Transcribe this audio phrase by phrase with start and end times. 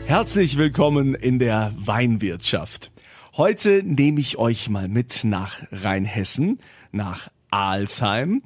[0.05, 2.91] Herzlich willkommen in der Weinwirtschaft.
[3.37, 6.59] Heute nehme ich euch mal mit nach Rheinhessen,
[6.91, 8.41] nach Alsheim.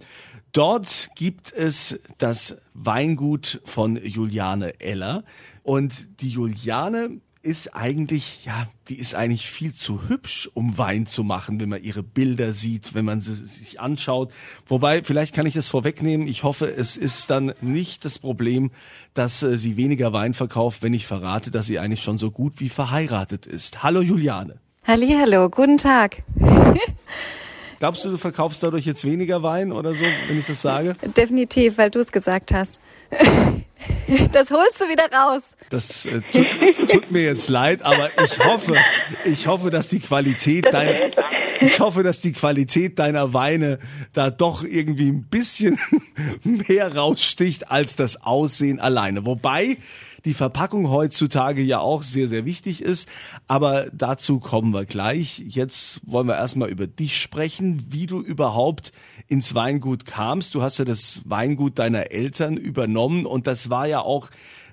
[0.51, 5.23] Dort gibt es das Weingut von Juliane Eller.
[5.63, 11.25] Und die Juliane ist eigentlich, ja, die ist eigentlich viel zu hübsch, um Wein zu
[11.25, 14.31] machen, wenn man ihre Bilder sieht, wenn man sie sich anschaut.
[14.65, 16.25] Wobei, vielleicht kann ich das vorwegnehmen.
[16.27, 18.71] Ich hoffe, es ist dann nicht das Problem,
[19.13, 22.61] dass äh, sie weniger Wein verkauft, wenn ich verrate, dass sie eigentlich schon so gut
[22.61, 23.83] wie verheiratet ist.
[23.83, 24.59] Hallo Juliane.
[24.85, 26.19] Hallo, guten Tag.
[27.79, 30.95] Glaubst du, du verkaufst dadurch jetzt weniger Wein oder so, wenn ich das sage?
[31.17, 32.79] Definitiv, weil du es gesagt hast.
[34.31, 35.55] Das holst du wieder raus.
[35.69, 38.75] Das äh, tut, tut, mir jetzt leid, aber ich hoffe,
[39.25, 41.11] ich hoffe, dass die Qualität deiner,
[41.61, 43.79] ich hoffe, dass die Qualität deiner Weine
[44.13, 45.79] da doch irgendwie ein bisschen
[46.43, 49.25] mehr raussticht als das Aussehen alleine.
[49.25, 49.77] Wobei
[50.25, 53.09] die Verpackung heutzutage ja auch sehr, sehr wichtig ist.
[53.47, 55.39] Aber dazu kommen wir gleich.
[55.45, 58.91] Jetzt wollen wir erstmal über dich sprechen, wie du überhaupt
[59.27, 60.55] ins Weingut kamst.
[60.55, 64.29] Du hast ja das Weingut deiner Eltern übernommen und das war ja auch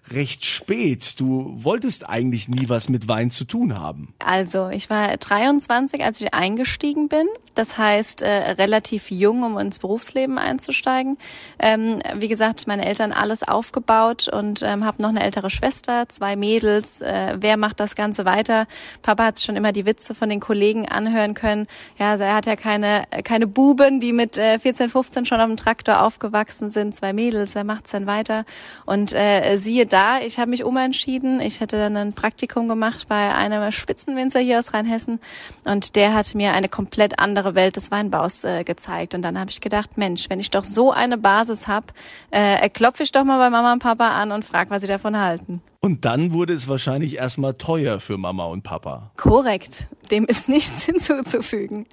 [0.09, 1.19] recht spät.
[1.21, 4.15] Du wolltest eigentlich nie was mit Wein zu tun haben.
[4.19, 7.27] Also, ich war 23, als ich eingestiegen bin.
[7.55, 11.19] Das heißt, äh, relativ jung, um ins Berufsleben einzusteigen.
[11.59, 16.37] Ähm, wie gesagt, meine Eltern alles aufgebaut und ähm, habe noch eine ältere Schwester, zwei
[16.37, 17.01] Mädels.
[17.03, 18.67] Äh, wer macht das Ganze weiter?
[19.03, 21.67] Papa hat schon immer die Witze von den Kollegen anhören können.
[21.99, 25.49] Ja, also er hat ja keine, keine Buben, die mit äh, 14, 15 schon auf
[25.49, 26.95] dem Traktor aufgewachsen sind.
[26.95, 28.45] Zwei Mädels, wer macht's denn weiter?
[28.87, 31.41] Und äh, siehe da, ich habe mich umentschieden.
[31.41, 35.21] Ich hätte dann ein Praktikum gemacht bei einem Spitzenwinzer hier aus Rheinhessen
[35.65, 39.15] und der hat mir eine komplett andere Welt des Weinbaus äh, gezeigt.
[39.15, 41.87] Und dann habe ich gedacht, Mensch, wenn ich doch so eine Basis habe,
[42.31, 45.19] äh, klopfe ich doch mal bei Mama und Papa an und frage, was sie davon
[45.19, 45.63] halten.
[45.83, 49.13] Und dann wurde es wahrscheinlich erstmal teuer für Mama und Papa.
[49.17, 49.87] Korrekt.
[50.11, 51.87] Dem ist nichts hinzuzufügen.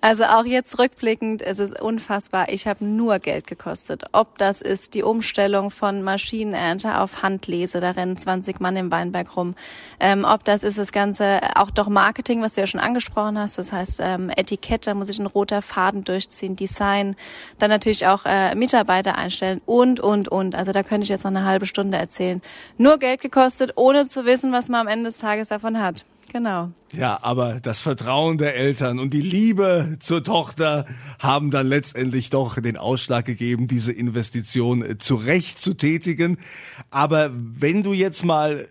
[0.00, 2.48] Also auch jetzt rückblickend ist es unfassbar.
[2.48, 4.04] Ich habe nur Geld gekostet.
[4.12, 9.36] Ob das ist die Umstellung von Maschinenernte auf Handlese, da rennen 20 Mann im Weinberg
[9.36, 9.54] rum.
[10.00, 13.58] Ähm, ob das ist das Ganze auch doch Marketing, was du ja schon angesprochen hast.
[13.58, 17.16] Das heißt ähm, Etikett, da muss ich ein roter Faden durchziehen, Design,
[17.58, 20.54] dann natürlich auch äh, Mitarbeiter einstellen und, und, und.
[20.54, 22.40] Also da könnte ich jetzt noch eine halbe Stunde erzählen.
[22.78, 26.04] Nur Geld gekostet, ohne zu wissen, was man am Ende des Tages davon hat.
[26.32, 26.70] Genau.
[26.92, 30.86] Ja, aber das Vertrauen der Eltern und die Liebe zur Tochter
[31.18, 36.38] haben dann letztendlich doch den Ausschlag gegeben, diese Investition äh, zurecht zu tätigen.
[36.90, 38.66] Aber wenn du jetzt mal äh,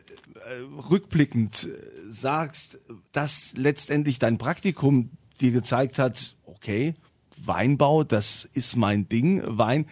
[0.90, 2.80] rückblickend äh, sagst,
[3.12, 5.12] dass letztendlich dein Praktikum
[5.42, 6.96] dir gezeigt hat, okay,
[7.38, 9.86] Weinbau, das ist mein Ding, Wein.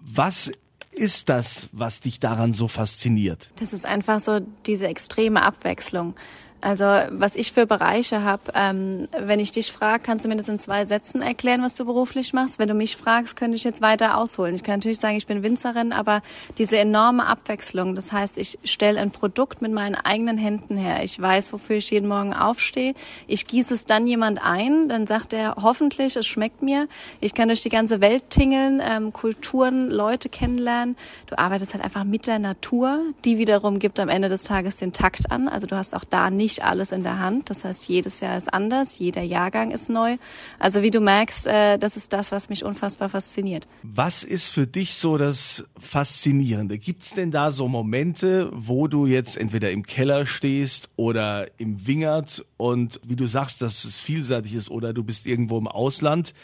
[0.00, 0.52] Was
[0.94, 3.50] ist das, was dich daran so fasziniert?
[3.56, 6.14] Das ist einfach so diese extreme Abwechslung.
[6.64, 10.48] Also was ich für Bereiche habe, ähm, wenn ich dich frage, kannst du mir das
[10.48, 12.58] in zwei Sätzen erklären, was du beruflich machst?
[12.58, 14.54] Wenn du mich fragst, könnte ich jetzt weiter ausholen.
[14.54, 16.22] Ich kann natürlich sagen, ich bin Winzerin, aber
[16.56, 21.04] diese enorme Abwechslung, das heißt, ich stelle ein Produkt mit meinen eigenen Händen her.
[21.04, 22.94] Ich weiß, wofür ich jeden Morgen aufstehe.
[23.26, 26.88] Ich gieße es dann jemand ein, dann sagt er hoffentlich, es schmeckt mir.
[27.20, 30.96] Ich kann durch die ganze Welt tingeln, ähm, Kulturen, Leute kennenlernen.
[31.26, 33.00] Du arbeitest halt einfach mit der Natur.
[33.26, 35.46] Die wiederum gibt am Ende des Tages den Takt an.
[35.48, 37.50] Also du hast auch da nicht nicht alles in der Hand.
[37.50, 40.16] Das heißt, jedes Jahr ist anders, jeder Jahrgang ist neu.
[40.58, 43.66] Also wie du merkst, äh, das ist das, was mich unfassbar fasziniert.
[43.82, 46.78] Was ist für dich so das Faszinierende?
[46.78, 51.86] Gibt es denn da so Momente, wo du jetzt entweder im Keller stehst oder im
[51.86, 56.34] Wingert und wie du sagst, dass es vielseitig ist oder du bist irgendwo im Ausland?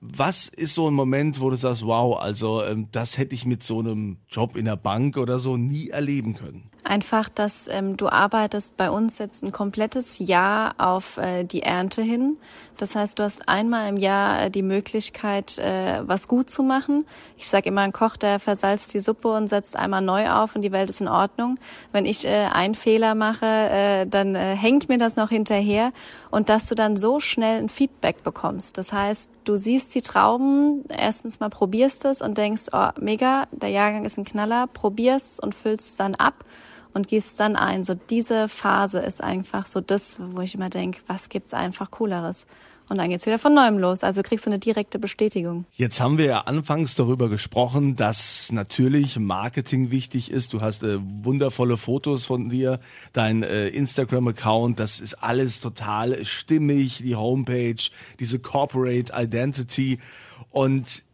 [0.00, 3.64] Was ist so ein Moment, wo du sagst, wow, also ähm, das hätte ich mit
[3.64, 6.70] so einem Job in der Bank oder so nie erleben können?
[6.84, 12.02] Einfach, dass ähm, du arbeitest bei uns jetzt ein komplettes Jahr auf äh, die Ernte
[12.02, 12.38] hin.
[12.78, 17.04] Das heißt, du hast einmal im Jahr äh, die Möglichkeit, äh, was gut zu machen.
[17.36, 20.62] Ich sage immer, ein Koch, der versalzt die Suppe und setzt einmal neu auf und
[20.62, 21.58] die Welt ist in Ordnung.
[21.92, 25.92] Wenn ich äh, einen Fehler mache, äh, dann äh, hängt mir das noch hinterher
[26.30, 28.78] und dass du dann so schnell ein Feedback bekommst.
[28.78, 33.70] Das heißt, du siehst die Trauben, erstens mal probierst es und denkst, oh, mega, der
[33.70, 36.44] Jahrgang ist ein Knaller, probierst und füllst dann ab
[36.98, 37.84] und gießt dann ein.
[37.84, 42.46] So diese Phase ist einfach so das, wo ich immer denke, was gibt's einfach cooleres?
[42.88, 44.02] Und dann geht's wieder von neuem los.
[44.02, 45.66] Also kriegst du eine direkte Bestätigung.
[45.72, 50.54] Jetzt haben wir ja anfangs darüber gesprochen, dass natürlich Marketing wichtig ist.
[50.54, 52.80] Du hast äh, wundervolle Fotos von dir,
[53.12, 59.98] dein äh, Instagram-Account, das ist alles total stimmig, die Homepage, diese Corporate Identity.
[60.50, 61.04] Und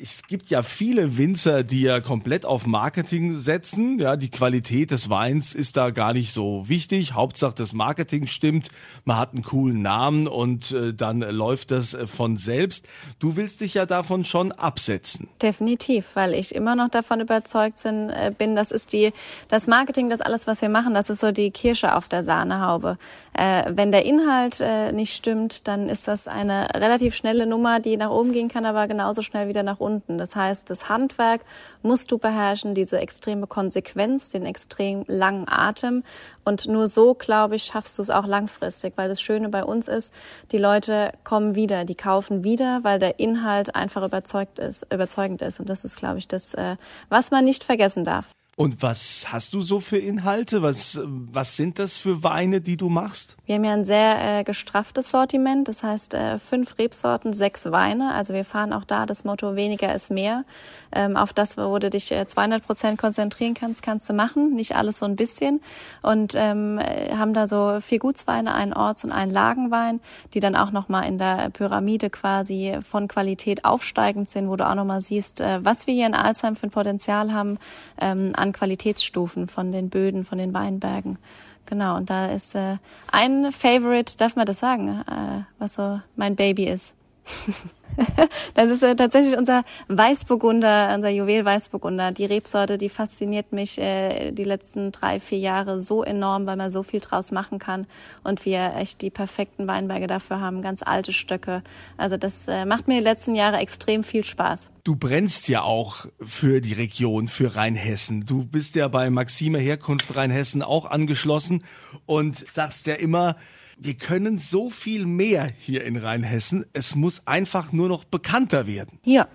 [0.00, 3.98] es gibt ja viele Winzer, die ja komplett auf Marketing setzen.
[3.98, 7.14] Ja, die Qualität des Weins ist da gar nicht so wichtig.
[7.14, 8.68] Hauptsache das Marketing stimmt.
[9.04, 12.86] Man hat einen coolen Namen und äh, dann läuft das äh, von selbst.
[13.18, 15.28] Du willst dich ja davon schon absetzen.
[15.42, 19.12] Definitiv, weil ich immer noch davon überzeugt äh, bin, das ist die,
[19.48, 22.98] das Marketing, das alles, was wir machen, das ist so die Kirsche auf der Sahnehaube.
[23.36, 24.62] Wenn der Inhalt
[24.94, 28.86] nicht stimmt, dann ist das eine relativ schnelle Nummer, die nach oben gehen kann, aber
[28.86, 30.18] genauso schnell wieder nach unten.
[30.18, 31.42] Das heißt, das Handwerk
[31.82, 36.02] musst du beherrschen, diese extreme Konsequenz, den extrem langen Atem.
[36.44, 39.88] Und nur so, glaube ich, schaffst du es auch langfristig, weil das Schöne bei uns
[39.88, 40.12] ist,
[40.52, 45.60] die Leute kommen wieder, die kaufen wieder, weil der Inhalt einfach überzeugt ist, überzeugend ist.
[45.60, 46.76] Und das ist, glaube ich, das, äh,
[47.08, 48.30] was man nicht vergessen darf.
[48.56, 50.62] Und was hast du so für Inhalte?
[50.62, 53.36] Was, was sind das für Weine, die du machst?
[53.46, 58.14] Wir haben ja ein sehr äh, gestrafftes Sortiment, das heißt äh, fünf Rebsorten, sechs Weine.
[58.14, 60.44] Also wir fahren auch da das Motto weniger ist mehr.
[60.92, 64.76] Ähm, auf das, wo du dich äh, 200 Prozent konzentrieren kannst, kannst du machen, nicht
[64.76, 65.60] alles so ein bisschen.
[66.02, 66.78] Und ähm,
[67.10, 70.00] haben da so vier Gutsweine, einen Orts- und einen Lagenwein,
[70.32, 74.76] die dann auch nochmal in der Pyramide quasi von Qualität aufsteigend sind, wo du auch
[74.76, 77.58] nochmal siehst, äh, was wir hier in Alzheim für ein Potenzial haben.
[78.00, 81.18] Ähm, an Qualitätsstufen von den Böden, von den Weinbergen.
[81.66, 82.76] Genau, und da ist äh,
[83.10, 86.94] ein Favorite, darf man das sagen, äh, was so mein Baby ist.
[88.54, 92.12] das ist äh, tatsächlich unser Weißburgunder, unser Juwel Weißburgunder.
[92.12, 96.70] Die Rebsorte, die fasziniert mich äh, die letzten drei, vier Jahre so enorm, weil man
[96.70, 97.86] so viel draus machen kann
[98.22, 101.62] und wir echt die perfekten Weinberge dafür haben, ganz alte Stöcke.
[101.96, 104.70] Also das äh, macht mir die letzten Jahre extrem viel Spaß.
[104.84, 108.26] Du brennst ja auch für die Region, für Rheinhessen.
[108.26, 111.64] Du bist ja bei Maxime Herkunft Rheinhessen auch angeschlossen
[112.04, 113.36] und sagst ja immer,
[113.78, 116.64] wir können so viel mehr hier in Rheinhessen.
[116.72, 118.98] Es muss einfach nur noch bekannter werden.
[119.04, 119.28] Ja.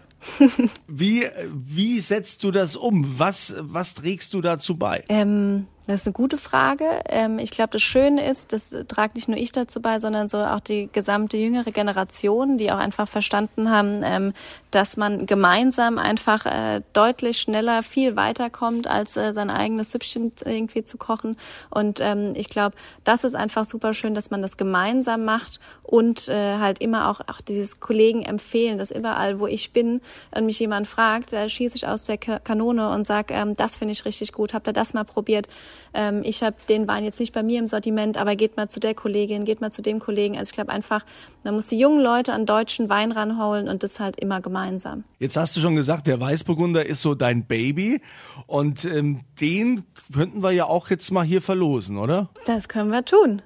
[0.87, 3.17] wie, wie setzt du das um?
[3.17, 5.03] Was, was trägst du dazu bei?
[5.09, 6.85] Ähm, das ist eine gute Frage.
[7.07, 10.37] Ähm, ich glaube, das Schöne ist, das tragt nicht nur ich dazu bei, sondern so
[10.37, 14.33] auch die gesamte jüngere Generation, die auch einfach verstanden haben, ähm,
[14.69, 20.83] dass man gemeinsam einfach äh, deutlich schneller viel weiterkommt, als äh, sein eigenes Süppchen irgendwie
[20.83, 21.37] zu kochen.
[21.71, 26.27] Und ähm, ich glaube, das ist einfach super schön, dass man das gemeinsam macht und
[26.27, 30.01] äh, halt immer auch, auch dieses Kollegen empfehlen, dass überall, wo ich bin
[30.35, 34.05] und mich jemand fragt, da schieße ich aus der Kanone und sag, das finde ich
[34.05, 35.47] richtig gut, habt ihr das mal probiert?
[35.93, 38.79] Ähm, ich habe den Wein jetzt nicht bei mir im Sortiment, aber geht mal zu
[38.79, 40.37] der Kollegin, geht mal zu dem Kollegen.
[40.37, 41.05] Also ich glaube einfach,
[41.43, 45.03] man muss die jungen Leute an deutschen Wein ranholen und das halt immer gemeinsam.
[45.19, 48.01] Jetzt hast du schon gesagt, der Weißburgunder ist so dein Baby
[48.47, 49.83] und ähm, den
[50.13, 52.29] könnten wir ja auch jetzt mal hier verlosen, oder?
[52.45, 53.41] Das können wir tun.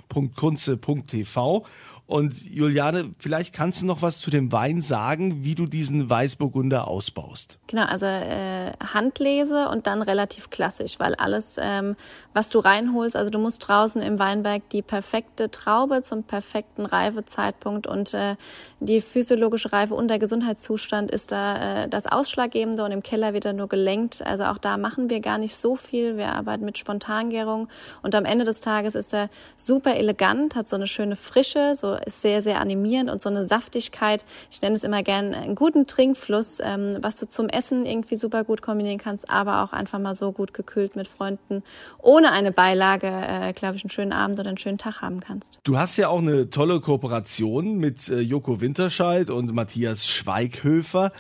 [0.09, 1.65] podcast.kunze.tv.
[2.07, 6.87] Und Juliane, vielleicht kannst du noch was zu dem Wein sagen, wie du diesen Weißburgunder
[6.87, 7.57] ausbaust.
[7.65, 11.95] Genau, also äh, Handlese und dann relativ klassisch, weil alles, ähm,
[12.33, 17.87] was du reinholst, also du musst draußen im Weinberg die perfekte Traube zum perfekten Reifezeitpunkt
[17.87, 18.35] und äh,
[18.79, 23.45] die physiologische Reife und der Gesundheitszustand ist da äh, das Ausschlaggebende und im Keller wird
[23.45, 24.23] er nur gelenkt.
[24.23, 26.17] Also auch da machen wir gar nicht so viel.
[26.17, 27.67] Wir arbeiten mit Spontangärung
[28.03, 31.95] und am Ende des Tages ist er super elegant, hat so eine schöne Frische, so
[31.95, 34.23] ist sehr, sehr animierend und so eine Saftigkeit.
[34.51, 38.43] Ich nenne es immer gern einen guten Trinkfluss, ähm, was du zum Essen irgendwie super
[38.43, 41.63] gut kombinieren kannst, aber auch einfach mal so gut gekühlt mit Freunden
[42.01, 45.59] ohne eine Beilage, äh, glaube ich, einen schönen Abend oder einen schönen Tag haben kannst.
[45.63, 51.11] Du hast ja auch eine tolle Kooperation mit äh, Joko Winterscheid und Matthias Schweighöfer.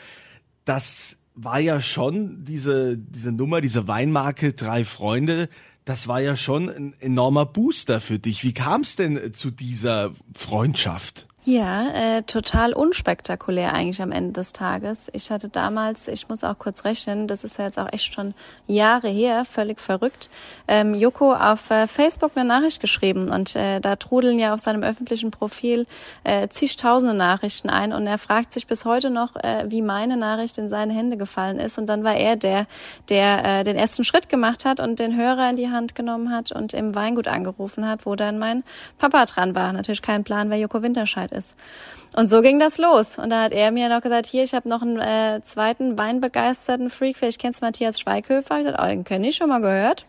[0.65, 5.49] Das war ja schon diese, diese Nummer, diese Weinmarke Drei Freunde,
[5.85, 8.43] das war ja schon ein enormer Booster für dich.
[8.43, 11.27] Wie kam es denn zu dieser Freundschaft?
[11.47, 15.11] Ja, äh, total unspektakulär eigentlich am Ende des Tages.
[15.13, 18.33] Ich hatte damals, ich muss auch kurz rechnen, das ist ja jetzt auch echt schon
[18.65, 20.31] Jahre her, völlig verrückt,
[20.67, 24.81] ähm, Joko auf äh, Facebook eine Nachricht geschrieben und äh, da trudeln ja auf seinem
[24.81, 25.85] öffentlichen Profil
[26.23, 30.57] äh, zigtausende Nachrichten ein und er fragt sich bis heute noch, äh, wie meine Nachricht
[30.57, 32.65] in seine Hände gefallen ist und dann war er der,
[33.09, 36.51] der äh, den ersten Schritt gemacht hat und den Hörer in die Hand genommen hat
[36.51, 38.63] und im Weingut angerufen hat, wo dann mein
[38.97, 39.71] Papa dran war.
[39.73, 41.55] Natürlich kein Plan, wer Joko Winterscheid ist.
[42.15, 43.17] Und so ging das los.
[43.17, 46.89] Und da hat er mir noch gesagt, hier, ich habe noch einen äh, zweiten weinbegeisterten
[46.89, 48.59] Freak, vielleicht kennst du Matthias Schweighöfer.
[48.59, 50.05] Ich gesagt, oh, den kenne ich schon mal gehört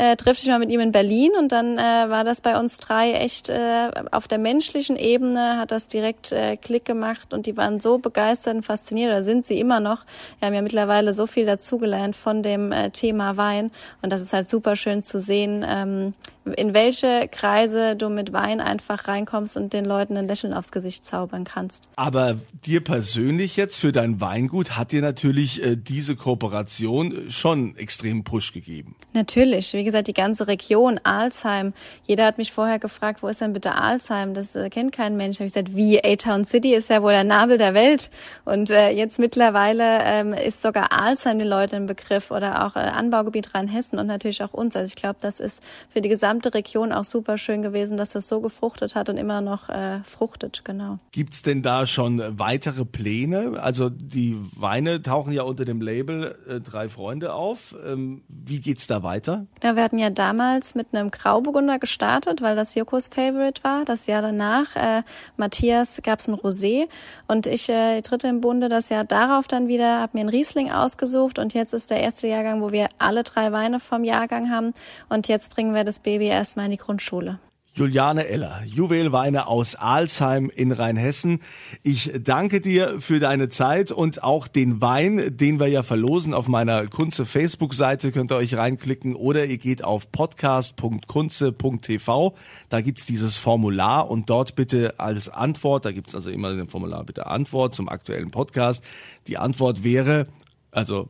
[0.00, 2.78] äh, trifft sich mal mit ihm in Berlin und dann äh, war das bei uns
[2.78, 7.54] drei echt äh, auf der menschlichen Ebene hat das direkt äh, Klick gemacht und die
[7.58, 10.06] waren so begeistert und fasziniert oder sind sie immer noch.
[10.38, 14.32] Wir haben ja mittlerweile so viel dazugelernt von dem äh, Thema Wein und das ist
[14.32, 16.14] halt super schön zu sehen, ähm,
[16.56, 21.04] in welche Kreise du mit Wein einfach reinkommst und den Leuten ein Lächeln aufs Gesicht
[21.04, 21.88] zaubern kannst.
[21.96, 28.24] Aber dir persönlich jetzt für dein Weingut hat dir natürlich äh, diese Kooperation schon extrem
[28.24, 28.96] Push gegeben.
[29.12, 31.72] Natürlich, wie gesagt, die ganze Region, Alzheim.
[32.06, 34.34] Jeder hat mich vorher gefragt, wo ist denn bitte Alzheim?
[34.34, 35.38] Das äh, kennt kein Mensch.
[35.38, 38.10] Hab ich gesagt, wie A-Town City ist ja wohl der Nabel der Welt.
[38.44, 42.80] Und äh, jetzt mittlerweile ähm, ist sogar Alzheim den Leuten ein Begriff oder auch äh,
[42.80, 44.76] Anbaugebiet Rheinhessen und natürlich auch uns.
[44.76, 48.10] Also ich glaube, das ist für die gesamte gesamte Region auch super schön gewesen, dass
[48.10, 50.98] das so gefruchtet hat und immer noch äh, fruchtet, genau.
[51.12, 53.60] Gibt's denn da schon weitere Pläne?
[53.60, 57.74] Also die Weine tauchen ja unter dem Label äh, Drei Freunde auf.
[57.86, 59.46] Ähm, wie geht's da weiter?
[59.62, 63.84] Ja, wir hatten ja damals mit einem Grauburgunder gestartet, weil das Jokos Favorite war.
[63.84, 65.02] Das Jahr danach, äh,
[65.36, 66.88] Matthias, gab's ein Rosé
[67.28, 70.70] und ich, äh, dritte im Bunde, das Jahr darauf dann wieder, habe mir einen Riesling
[70.70, 74.72] ausgesucht und jetzt ist der erste Jahrgang, wo wir alle drei Weine vom Jahrgang haben
[75.08, 77.38] und jetzt bringen wir das Baby erstmal in die Grundschule.
[77.72, 81.38] Juliane Eller, Juwelweine aus Alsheim in Rheinhessen.
[81.84, 86.48] Ich danke dir für deine Zeit und auch den Wein, den wir ja verlosen auf
[86.48, 92.34] meiner Kunze Facebook-Seite, könnt ihr euch reinklicken oder ihr geht auf podcast.kunze.tv.
[92.70, 97.04] Da gibt's dieses Formular und dort bitte als Antwort, da gibt's also immer ein Formular
[97.04, 98.82] bitte Antwort zum aktuellen Podcast.
[99.28, 100.26] Die Antwort wäre
[100.72, 101.08] also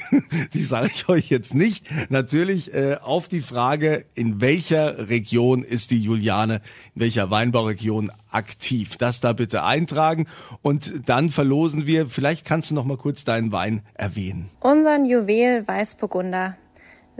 [0.54, 5.90] die sage ich euch jetzt nicht, natürlich äh, auf die Frage, in welcher Region ist
[5.90, 6.60] die Juliane,
[6.94, 8.96] in welcher Weinbauregion aktiv.
[8.96, 10.26] Das da bitte eintragen
[10.62, 14.48] und dann verlosen wir, vielleicht kannst du noch mal kurz deinen Wein erwähnen.
[14.60, 16.56] Unseren Juwel Weißburgunder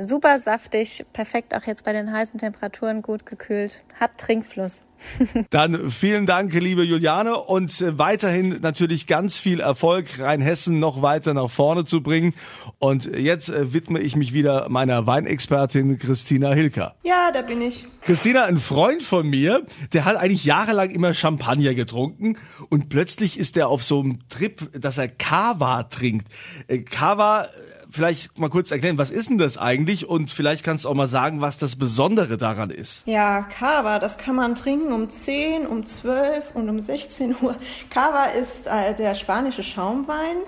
[0.03, 4.83] Super saftig, perfekt auch jetzt bei den heißen Temperaturen gut gekühlt, hat Trinkfluss.
[5.51, 11.35] Dann vielen Dank, liebe Juliane, und äh, weiterhin natürlich ganz viel Erfolg, Rheinhessen noch weiter
[11.35, 12.35] nach vorne zu bringen.
[12.79, 16.97] Und jetzt äh, widme ich mich wieder meiner Weinexpertin Christina Hilker.
[17.05, 17.87] Ja, da bin ich.
[18.03, 22.37] Christina, ein Freund von mir, der hat eigentlich jahrelang immer Champagner getrunken
[22.71, 26.27] und plötzlich ist er auf so einem Trip, dass er Kava trinkt.
[26.67, 27.47] Äh, Kava
[27.93, 30.09] vielleicht mal kurz erklären, was ist denn das eigentlich?
[30.09, 33.07] Und vielleicht kannst du auch mal sagen, was das Besondere daran ist.
[33.07, 37.57] Ja, Cava, das kann man trinken um 10, um 12 und um 16 Uhr.
[37.91, 40.39] Cava ist äh, der spanische Schaumwein.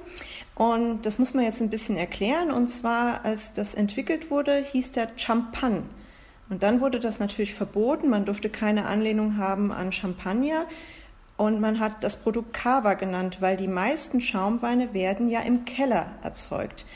[0.54, 2.50] Und das muss man jetzt ein bisschen erklären.
[2.50, 5.82] Und zwar, als das entwickelt wurde, hieß der Champagne.
[6.48, 8.08] Und dann wurde das natürlich verboten.
[8.08, 10.66] Man durfte keine Anlehnung haben an Champagner.
[11.36, 16.06] Und man hat das Produkt Cava genannt, weil die meisten Schaumweine werden ja im Keller
[16.22, 16.86] erzeugt.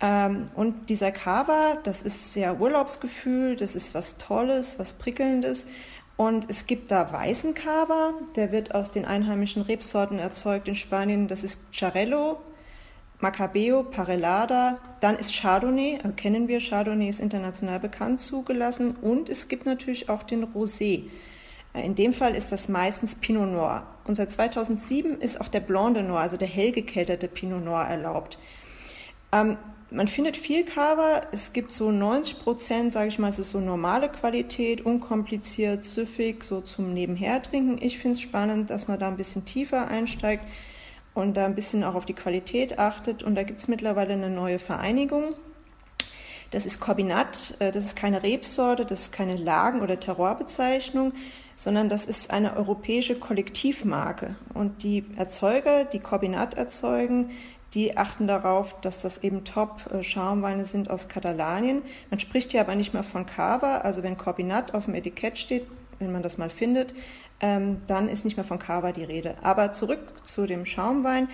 [0.00, 5.66] Ähm, und dieser Kava, das ist sehr Urlaubsgefühl, das ist was Tolles, was Prickelndes.
[6.16, 11.28] Und es gibt da weißen Kava, der wird aus den einheimischen Rebsorten erzeugt in Spanien.
[11.28, 12.38] Das ist Charello,
[13.20, 14.78] Macabeo, Parellada.
[15.00, 18.96] Dann ist Chardonnay, äh, kennen wir, Chardonnay ist international bekannt zugelassen.
[18.96, 21.04] Und es gibt natürlich auch den Rosé.
[21.74, 23.86] Äh, in dem Fall ist das meistens Pinot Noir.
[24.04, 27.84] Und seit 2007 ist auch der Blanc de Noir, also der hell gekelterte Pinot Noir,
[27.84, 28.38] erlaubt.
[29.32, 29.56] Ähm,
[29.90, 31.22] man findet viel Kava.
[31.32, 36.44] Es gibt so 90 Prozent, sage ich mal, es ist so normale Qualität, unkompliziert, süffig,
[36.44, 37.80] so zum Nebenhertrinken.
[37.80, 40.44] Ich finde es spannend, dass man da ein bisschen tiefer einsteigt
[41.14, 43.22] und da ein bisschen auch auf die Qualität achtet.
[43.22, 45.34] Und da gibt es mittlerweile eine neue Vereinigung.
[46.50, 47.56] Das ist Corbinat.
[47.58, 51.12] Äh, das ist keine Rebsorte, das ist keine Lagen- oder Terroirbezeichnung,
[51.56, 54.36] sondern das ist eine europäische Kollektivmarke.
[54.54, 57.30] Und die Erzeuger, die Corbinat erzeugen,
[57.74, 61.82] die achten darauf, dass das eben Top-Schaumweine sind aus Katalanien.
[62.10, 65.66] Man spricht hier aber nicht mehr von Cava, also wenn Corbinat auf dem Etikett steht,
[65.98, 66.94] wenn man das mal findet,
[67.40, 69.34] ähm, dann ist nicht mehr von Cava die Rede.
[69.42, 71.28] Aber zurück zu dem Schaumwein.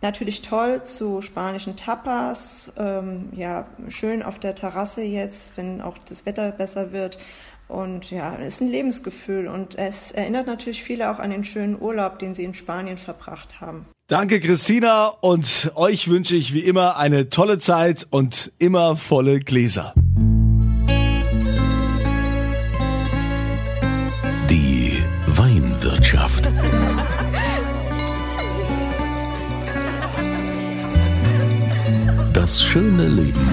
[0.00, 6.26] Natürlich toll zu spanischen Tapas, ähm, ja, schön auf der Terrasse jetzt, wenn auch das
[6.26, 7.18] Wetter besser wird.
[7.68, 11.80] Und ja, es ist ein Lebensgefühl und es erinnert natürlich viele auch an den schönen
[11.80, 13.86] Urlaub, den sie in Spanien verbracht haben.
[14.12, 19.94] Danke, Christina, und euch wünsche ich wie immer eine tolle Zeit und immer volle Gläser.
[24.50, 26.50] Die Weinwirtschaft.
[32.34, 33.48] Das schöne Leben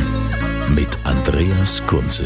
[0.75, 2.25] mit Andreas Kunze.